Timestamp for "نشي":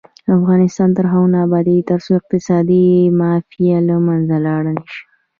4.77-5.01